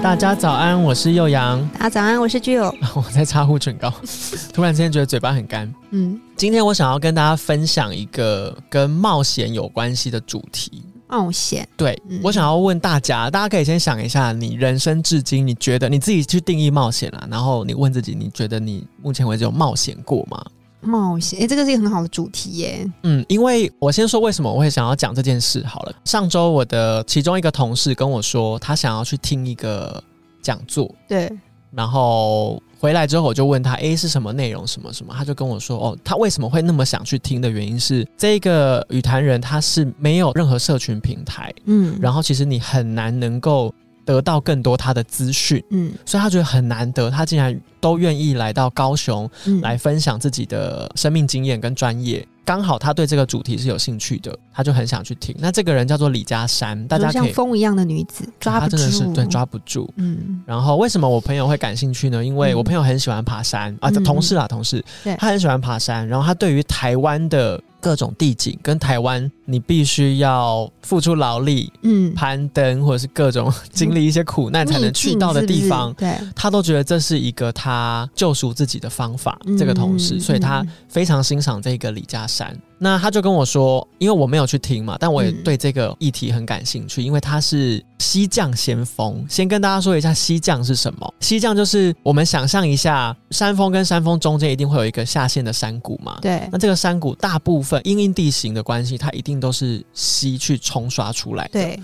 [0.00, 1.68] 大家早安，我是幼阳。
[1.74, 2.72] 大家早安，我是具友。
[2.94, 3.92] 我在擦护唇膏，
[4.54, 5.72] 突然之间觉得嘴巴很干。
[5.90, 10.84] 嗯，今天我想要跟大家分享一个跟冒险有关系的主题。
[11.08, 11.68] 冒险？
[11.76, 20.40] 对，我想要问大家，大家可以先想一下，你人生至今，你觉得你自己去定义冒险了，然后你问自己，你觉得你目前为止有冒险过吗？
[20.80, 21.40] 冒险？
[21.40, 22.90] 哎，这个是一个很好的主题耶。
[23.02, 25.94] 嗯，因为我先说为什么我会想要讲这件事好了。
[26.04, 30.02] 上周我的其中一个同事跟我说，他想要去听一个
[30.40, 30.92] 讲座。
[31.08, 31.30] 对。
[31.70, 34.66] 然后回来之后，我就问他，哎，是什么内容？
[34.66, 35.12] 什么什么？
[35.16, 41.52] 他就跟我说，哦，他为什么会那么想去听的原因是，这个语坛人他是没有任何社群平台。
[41.64, 41.98] 嗯。
[42.00, 43.74] 然后其实你很难能够。
[44.08, 49.28] 得到更多他的资讯，嗯，所以他觉得很难得，他竟然都愿意来到高雄
[49.60, 52.26] 来分享自己的生命经验跟专业。
[52.42, 55.36] 刚好他对这个主题是有兴趣的，他就很想去听。
[55.38, 59.92] 那这个人叫做李嘉山，大家像风一样的女子， 抓不住，对，抓不住。
[59.96, 62.24] 嗯，然后为什么我朋友会感兴趣呢？
[62.24, 64.82] 因为我朋友很喜欢爬山啊，同事啊，同事，
[65.18, 67.62] 他很喜欢爬山，然后他对于台湾的。
[67.80, 79.38] 各种地景跟台湾，你必须要付出劳力，嗯，攀登或者是各种经历一些苦难才能去到的地方，对，他都觉得这是一个他救赎自己的方法。
[79.58, 82.56] 这个同事，所以他非常欣赏这个李家山。
[82.78, 89.26] 那他就跟我说，因为我没有去听嘛，但我也对这个议题很感兴趣，因为他是西降先锋。
[89.28, 91.14] 先跟大家说一下西降是什么？
[91.20, 96.18] 西降就是我们想象一下，山峰跟山峰中间一定会有一个下陷的山谷嘛。
[96.22, 96.48] 对。
[96.52, 101.50] 那这个山谷大部分因因地形的关系，它一定都是溪去冲刷出来的。
[101.52, 101.80] 对。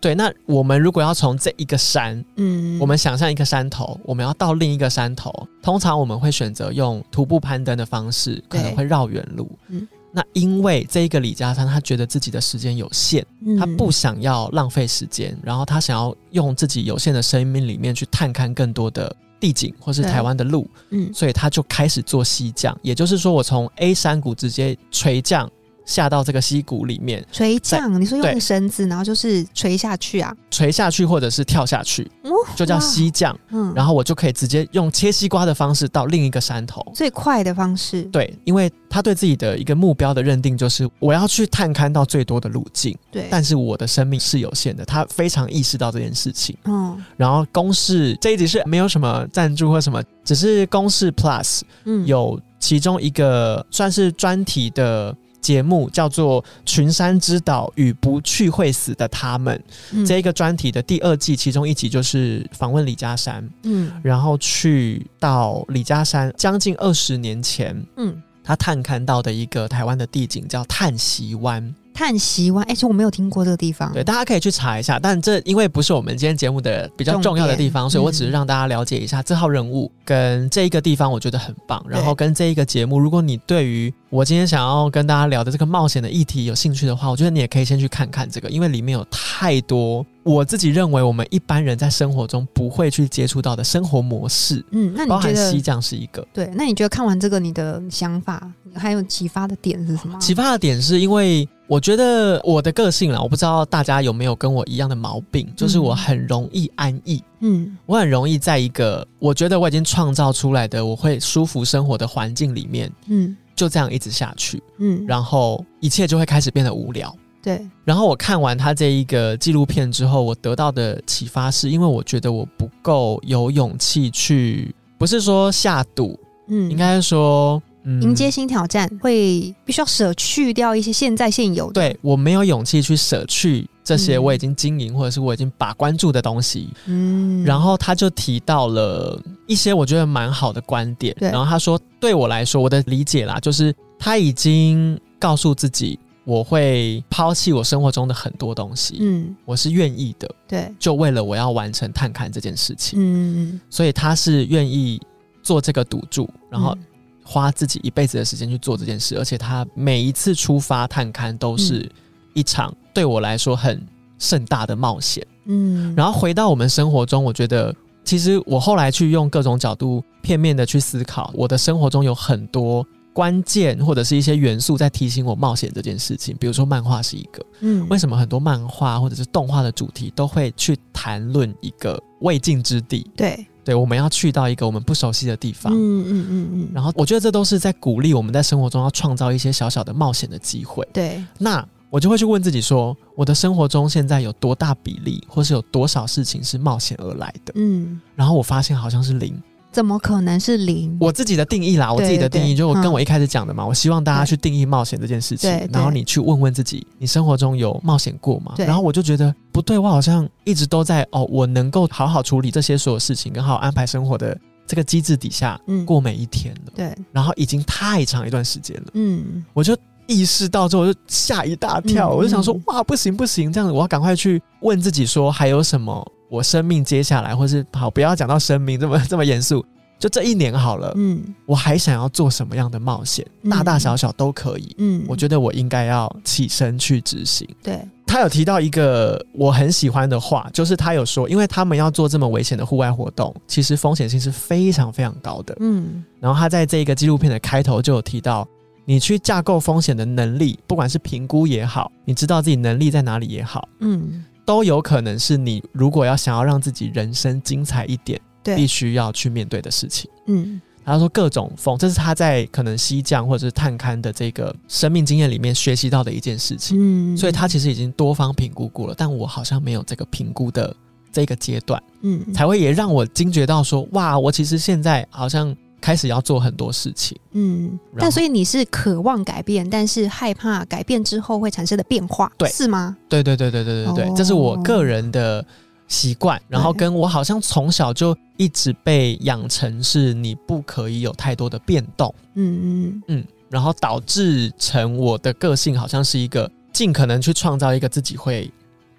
[0.00, 0.14] 对。
[0.16, 5.32] 那我们如果要从这一个山，嗯，我们想象一个山头，我们要到另一个山头，
[5.62, 9.48] 通常我们会选择用徒步攀登的方式，可能会绕远路。
[9.68, 9.86] 嗯。
[10.12, 13.24] 那因为这一个李嘉山，他觉得自己的时间有限，
[13.58, 25.50] 他不想要浪费时间，然后他想要用自己有限的生命里面去探看更多的地景或是台湾的路，嗯，所以他就开始做西降，也就是说，我从 A 山谷直接垂降。
[25.84, 30.34] 下到这个溪谷里面垂降，你说用绳子，然后就是垂下去啊？
[30.50, 32.10] 垂下去或者是跳下去，
[32.54, 33.36] 就叫溪降。
[33.50, 38.02] 嗯，然后我就可以直接用切西瓜的方式到另一个山头，最快的方式。
[38.04, 42.96] 对，因为他对自己的一个目标的认定就是我要去探勘到最多的路径。
[43.10, 46.56] 对，但是我的生命是有限的，他非常意识到这件事情。
[46.64, 55.16] 嗯，然后公式这一集是没有什么赞助或什么，只是公式 Plus，嗯，有其中一个算是专题的。
[55.42, 59.62] 节目叫做《群山之岛与不去会死的他们》
[60.06, 71.74] 这一个专题的第二季，其中一集就是访问李嘉山，嗯，然后去到李嘉山将近二十年前，嗯，他探看到的一个台湾的地景叫叹息湾。
[71.94, 73.92] 叹息湾，哎，其实我没有听过这个地方。
[73.92, 74.98] 对，大家可以去查一下。
[74.98, 81.84] 但这因为不是我们今天节目的比较重要的地方，所以我只是让大家了解一下这号人物跟这一个地方，我觉得很棒。
[81.88, 94.64] 然后跟这一个节目，如果你对于我今天想要跟大家聊的这个冒险的议题有兴趣的话，我觉得你也可以先去看看这个，因为里面有太多我自己认为我们一般人在生活中不会去接触到的生活模式。
[94.70, 96.26] 嗯，那你觉得西藏是一个？
[96.32, 100.18] 对，那你觉得看完这个，你的想法还有启发的点是什么？
[100.18, 101.48] 启发的点是因为。
[101.72, 107.24] 我觉得我的个性啦，我不知道大家有没有跟我一样的毛病，就是我很容易安逸。
[107.40, 114.62] 嗯，我很容易在一个我觉得我已经创造出来的我会舒服生活的环境里面，嗯，就这样一直下去。
[114.80, 117.16] 嗯，然后一切就会开始变得无聊。
[117.42, 117.66] 对。
[117.86, 127.62] 然后我看完他这一个纪录片之后，我得到的启发是因为我觉得我不够有勇气去，不是说下赌，嗯，应该说。
[127.84, 131.72] 迎接新挑战，会必须要舍去掉一些现在现有的。
[131.72, 136.68] 对我没有勇气去舍去这些我已经经营或者是我已经把关注的东西。
[136.86, 141.12] 嗯，然后他就提到了一些我觉得蛮好的观点。
[141.18, 148.98] 然后他说，对我来说，我的理解啦，就是他已经告诉自己，我会抛弃我生活中的很多东西。
[149.00, 150.32] 嗯，我是愿意的。
[150.46, 152.96] 对，就为了我要完成探勘这件事情。
[153.02, 155.00] 嗯，所以他是愿意
[155.42, 156.78] 做这个赌注，然后。
[157.24, 161.90] 花自己一辈子的时间去做这件事，而且他每一次出发探勘都是
[162.34, 163.80] 一场对我来说很
[164.18, 165.26] 盛大的冒险。
[165.46, 167.74] 嗯，然后回到我们生活中，我觉得
[168.04, 176.36] 其实我后来去用各种角度片面的去思考，我的生活中有很多关键或者是一些元素在提醒我冒险这件事情。
[176.38, 183.08] 比如说漫画是一个，嗯，为什么很多漫画或者是动画的主题都会去谈论一个未尽之地？
[183.16, 183.46] 对。
[183.64, 185.72] 对，我们要去到一个我们不熟悉的地方。
[185.72, 186.68] 嗯嗯嗯嗯。
[186.74, 190.86] 然后我觉得这都是在鼓励我们在生活中要创造一些小小的冒险的机会。
[190.92, 191.22] 对。
[191.38, 197.52] 那我就会去问自己说，我的生活中现在有多大比例，或是有多少事情是冒险而来的？
[197.56, 198.00] 嗯。
[198.16, 199.40] 然后我发现好像是零。
[199.72, 200.94] 怎么可能是零？
[201.00, 203.66] 我自己的定义啦，我自己的定义就我跟我一开始讲的嘛。
[203.66, 208.54] 我希望大家去定义冒险这件事情，然后你去问问自己，你生活中有冒险过吗？
[208.58, 216.72] 然后我就觉得不对，我好像一直都在哦，我能够好好处理这些所有事情，跟好好安排生活的这个机制底下过每一天了。
[216.74, 218.86] 对，然后已经太长一段时间了。
[218.92, 219.74] 嗯，我就
[220.06, 226.06] 意识到之后就吓一大跳，我就想说哇，不行不行，这样子我要赶快去问自己说还有什么。
[226.32, 229.62] 我生命接下来，或是好，不要讲到生命这么 这么严肃，
[229.98, 230.90] 就这一年好了。
[230.96, 234.74] 嗯，我还想要做什么样的冒险，大大小小都可以。
[234.78, 237.46] 嗯，我觉得我应该要起身去执行。
[237.62, 245.54] 对，他有提到一个我很喜欢的话，就是他有说，因为他们要做这么危险的户外活动，其实风险性是非常非常高的。
[245.60, 248.48] 嗯，然后他在这个纪录片的开头就有提到，
[248.86, 254.24] 你去架构风险的能力，不管是评估也好，你知道自己能力在哪里也好，嗯。
[254.44, 260.10] 都有可能是你如果要想要让自己人生精彩一点，必须要去面对的事情。
[260.26, 266.76] 嗯，他说各种风，这是他在可能西降或者是探勘的这个生命经验里面学习到的一件事情。
[266.80, 270.74] 嗯，所以他其实已经多方评估过了，但我好像没有这个评估的
[271.12, 275.56] 这个阶段，嗯，才会也让我惊觉到说，哇，我其实现在好像。
[275.82, 282.96] 开始要做很多事情，嗯，但所以你是渴望改变，但是害怕改变之后会产生的变化，对，是吗？
[283.08, 285.44] 对对对对对对对，这是我个人的
[285.88, 293.02] 习惯，然后跟我好像从小就一直被养成是你不可以有太多的变动，嗯嗯。
[293.08, 298.48] 嗯，然后导致成我的个性好像是一个尽可能去创造一个自己会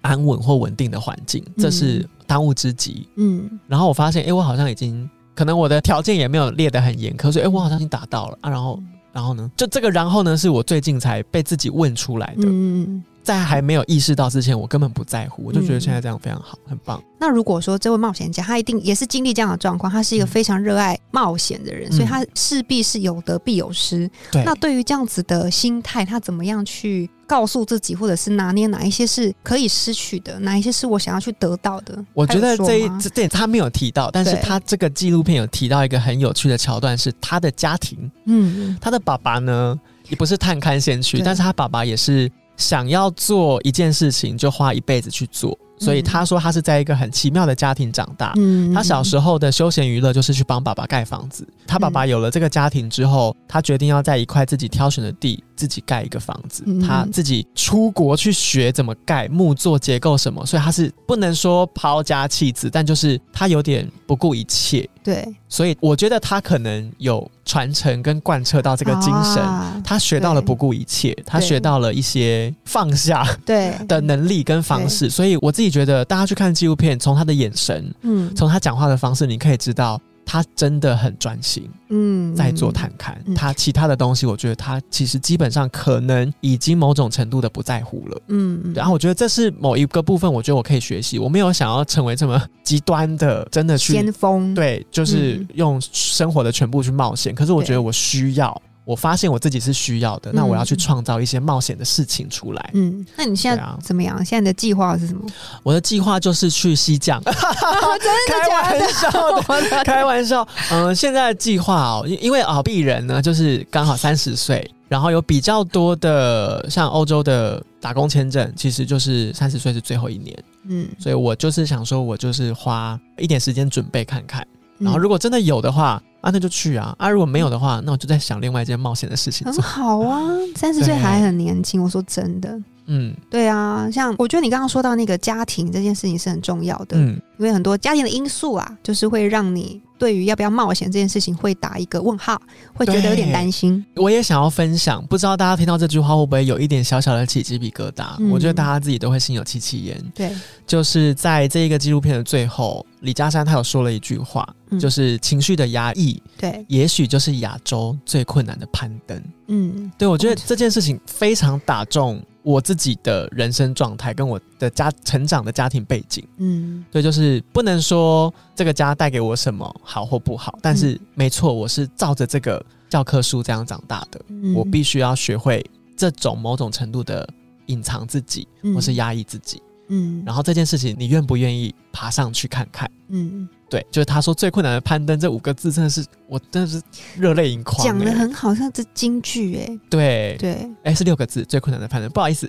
[0.02, 5.08] 安稳或稳定的环境，这是当务之急，嗯，然后我发现，哎，我好像已经。
[5.34, 8.50] 可能我的条件也没有列得很严苛，所以哎，我好像已经达到了啊。
[8.50, 8.80] 然后，
[9.12, 9.50] 然后呢？
[9.56, 10.36] 就这个，然后呢？
[10.36, 12.42] 是我最近才被自己问出来的。
[12.46, 17.02] 嗯，在还没有意识到之前，我根本不在乎，我就觉得现在这样非常好，很棒。
[17.18, 24.08] 那如果说这位冒险家，他一定也是经历这样的状况，他是一个非常热爱冒险的人，所以他势必是有得必有失。
[24.30, 24.44] 对。
[24.44, 27.10] 那对于这样子的心态，他怎么样去？
[27.26, 32.04] 告诉自己，或者是拿捏哪一些是可以失去的，哪一些是我想要去得到的。
[32.12, 37.98] 我觉得这这点他没有提到，但是他这个纪录片有提到一个很有趣的桥段，是他的家庭。
[38.26, 39.74] 嗯，他的爸爸呢，
[40.10, 45.58] 也不是探勘先驱，但是他爸爸也是想要做一件事情，就花一辈子去做。
[45.76, 48.32] 所以他说他是在一个很奇妙的家庭长大。
[48.72, 51.46] 他小时候的休闲娱乐就是去帮爸爸盖房子。
[51.66, 56.64] 他爸爸有了这个家庭之后，他决定要在一块自己挑选的地自己盖一个房子。
[56.86, 64.88] 他自己出国去学怎么盖木作结构什么，所以他是不能说抛家弃子，但就是他有点不顾一切。
[65.02, 69.42] 对，所以我觉得他可能有传承跟贯彻到这个精神。
[69.84, 75.10] 他学到了不顾一切，他学到了一些放下对的能力跟方式。
[75.10, 80.00] 所以我自己觉得，大家去看纪录片，从他的眼神，嗯，从他讲话的方式，你可以知道。
[80.34, 83.14] 他真的很专心，嗯，在做探勘。
[83.36, 88.72] 他其他的东西，我觉得他其实基本上可能已经某种程度的不在乎了，嗯。
[88.74, 91.20] 然后我觉得这是某一个部分，我觉得我可以学习。
[91.20, 97.32] 我没有想要成为这么极端的，真的去先锋，对，就是用生活的全部去冒险。
[97.32, 98.60] 可是我觉得我需要。
[98.84, 102.70] 我发现我自己是需要的，那我要去创造一些冒险的事情出来。
[102.74, 104.22] 嗯，那你现在怎么样？
[104.24, 105.22] 现在的计划是什么？
[105.62, 107.18] 我的计划就是去西藏。
[107.24, 110.48] 真的 开玩笑，开玩笑。
[110.70, 120.36] 嗯，现在的计划哦，因为啊，鄙人呢就是刚好三十岁，然后有比较多的像欧洲的打工签证，其实就是三十岁是最后一年。
[120.68, 124.46] 嗯，所以我就是想说，我就是花一点时间准备看看，
[124.78, 126.02] 然后如果真的有的话。
[126.24, 126.94] 啊，那就去啊！
[126.98, 129.46] 啊，如果没有的话，那我就在想另外一件冒险的事情。
[129.46, 130.22] 很好啊，
[130.56, 131.82] 三十岁还很年轻。
[131.82, 139.80] 我说真的，嗯，对啊，像我觉得你刚刚说到那个家庭这件事情是很重要的，嗯，因为很多家庭的因素啊，就是会让你。
[139.98, 142.40] 对于要不要冒险这件事情，会打一个问号，
[142.72, 143.84] 会觉得有点担心。
[143.96, 148.16] 我也想要分享，不知道大家听到这句话会不会有一点小小的起鸡皮疙瘩？
[148.30, 150.12] 我觉得大家自己都会心有戚戚焉。
[150.14, 150.30] 对，
[150.66, 154.46] 就是在这一个纪录片的最后，李嘉山他有说了一句话，
[154.80, 159.22] 就是情绪的压抑，对，也许就是亚洲最困难的攀登。
[159.46, 162.22] 嗯，对，我觉得这件事情非常打中。
[162.44, 172.64] 我自己的人生状态跟我的家成长的家庭背景，嗯，对，就是不能说这个家带给我什么好或不好，但是没错，我是照着这个。
[172.86, 174.24] 教科书这样长大的，
[174.54, 175.64] 我必须要学会
[175.96, 177.28] 这种某种程度的
[177.66, 179.60] 隐藏自己，或是压抑自己。
[179.88, 182.88] 嗯，然后这件事情，你愿不愿意爬上去看看？
[183.08, 186.80] 嗯，对，就是他说最困难的攀登这五个字，真的是我真的是
[187.16, 187.84] 热泪盈眶。
[187.84, 189.78] 讲的很好，像是京剧哎。
[189.90, 192.48] 对对，哎是六个字，最困难的攀登，不好意思。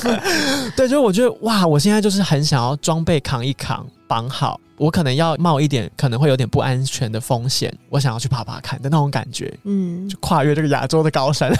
[0.74, 4.58] 对，就是我觉得哇，我现在就是很想要装备扛一扛，绑好。
[4.78, 11.50] 我可能要冒一点可能会有点不安全的风险，我想要去爬爬看的那种感觉，嗯，就跨越这个亚洲的高山，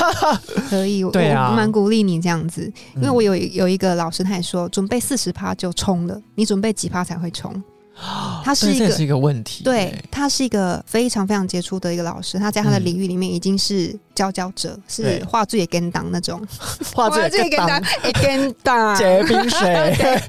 [0.68, 7.62] 可以，对啊，蛮鼓励你这样子，因为我有有一个老师，他也说准备四十趴就冲了，你准备几趴才会冲？
[8.42, 16.40] 他是一个是一个问题，对他是一个非常非常杰出的一个老师，他在他的领域里面已经是佼佼者，是画最也跟当那种，
[16.94, 17.82] 画最也跟当，
[18.22, 19.96] 跟当结冰水。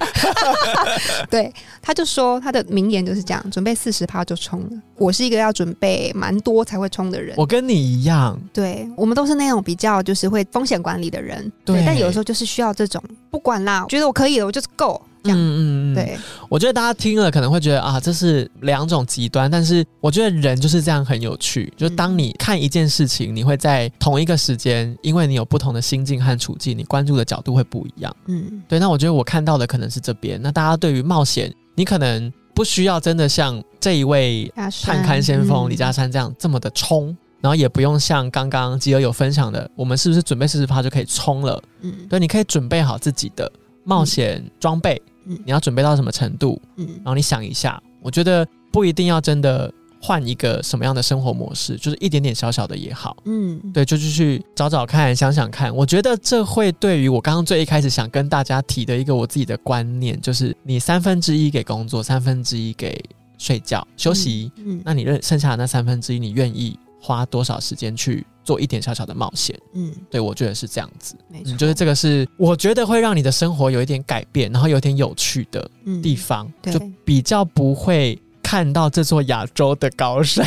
[1.29, 4.69] 对，他就说他的名言就是这样：准备四十趴就冲了。
[4.97, 15.01] 我是一个要准备蛮多才会冲的人，我跟你一样，对我们都是那种比较就是会风险管理的人，对，但有时候就是需要这种不管啦，觉得我可以了，我就是够。
[15.25, 16.17] 嗯嗯嗯，对，
[16.49, 21.71] 我觉得大家听了可能会觉得啊，这是两种极端，但是我觉得人就是这样很有趣。
[21.77, 28.15] 就当你看一件事情，你会在同一个时间，因为你有不同的心境和处境，你关注的角度会不一样。
[28.27, 28.79] 嗯，对。
[28.79, 30.41] 那我觉得我看到的可能是这边。
[30.41, 41.61] 那大家对于冒险，你可能不需要真的像这一位探勘先锋李嘉山这样这么的冲，然后也不用像刚刚吉尔有分享的，我们是不是准备四十趴就可以冲了？
[41.81, 43.51] 嗯，对，你可以准备好自己的
[43.83, 45.01] 冒险装备。
[45.05, 46.61] 嗯，你要准备到什么程度？
[46.77, 53.15] 嗯，然后你想一下，我觉得不一定要真的换一个什么样的生活模式，就是一点点小小的也好。
[53.25, 55.75] 嗯，对，就是去找找看，想想看。
[55.75, 62.99] 我觉得这会对于我刚刚最一开始想跟大家提的一个我自己的观念，就是你三分之一给工作，三分之一给
[63.37, 64.51] 睡觉休息。
[64.57, 68.25] 嗯，那你认剩下的那三分之一，你愿意花多少时间去？
[68.43, 75.69] 做一点小小的冒险，嗯，对我觉得是这样子，没错，就是这个是我觉得会让你的生活有一点改变，然后有点有趣的
[76.01, 78.19] 地方，就比较不会。
[78.51, 80.43] 看到这座亚洲的高山，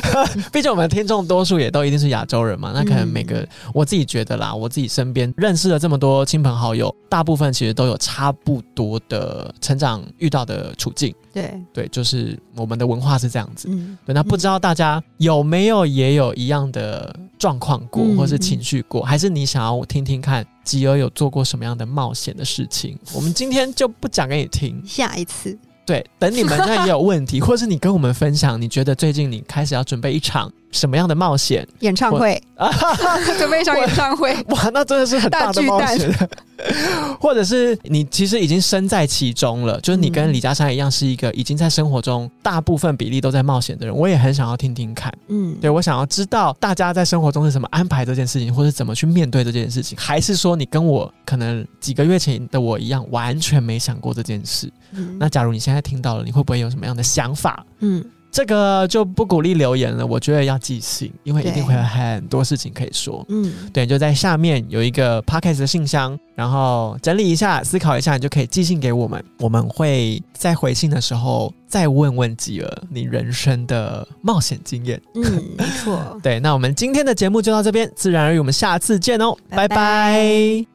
[0.50, 11.14] 毕竟我们听众多数也都一定是亚洲人嘛，那可能每个我自己觉得啦，我自己身边认识了这么多亲朋好友，大部分其实都有差不多的成长遇到的处境。
[11.34, 13.68] 对对，就是我们的文化是这样子。
[13.70, 22.98] 嗯，对，那不知道大家有没有也有一样的状况过，或是情绪过，还是你想要听听看吉尔有做过什么样的冒险的事情？
[23.12, 25.58] 我们今天就不讲给你听，下一次。
[25.86, 30.50] 对，等你们 那也有问题，或是你跟我们分享，你觉得最近你开始要准备一场。
[30.74, 31.66] 什么样的冒险？
[31.80, 32.70] 演唱会啊，
[33.38, 36.12] 准备一场演唱会 哇，那真的是很大的冒险。
[37.20, 43.94] 或者是你其实已经身在其中了，就是你跟李嘉山一样，是一个已经在生活中大部分比例都在冒险的人。
[43.94, 54.72] 我也很想要听听看，嗯，对我想要知道大家在生活中是怎么安排这件事情，或者怎么去面对这件事情，还是说你跟我可能几个月前的我一样，完全没想过这件事？
[55.18, 57.64] 那假如你现在听到了，你会不会有什么样的想法？
[57.80, 58.04] 嗯。
[58.34, 63.24] 这个就不鼓励留言了，我觉得要寄信，因为一定会有很多事情可以说。
[63.28, 75.00] 嗯，对，就在下面有一个 podcast 的信箱，然后整理一下，思考一下，你就可以寄信给我们，我们会在回信的时候再问问吉儿你人生的冒险经验。
[75.14, 75.22] 嗯，
[75.56, 76.00] 没错。
[76.20, 80.73] 对，那我们今天的节目就到这边，自然而然，我们下次见哦，拜拜。